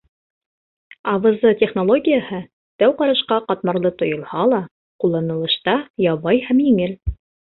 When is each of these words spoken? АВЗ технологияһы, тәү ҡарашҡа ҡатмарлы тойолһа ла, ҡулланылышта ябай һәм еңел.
АВЗ 1.09 1.41
технологияһы, 1.59 2.39
тәү 2.83 2.95
ҡарашҡа 3.01 3.37
ҡатмарлы 3.51 3.91
тойолһа 4.01 4.47
ла, 4.53 4.61
ҡулланылышта 5.05 5.75
ябай 6.07 6.41
һәм 6.49 6.65
еңел. 6.71 6.97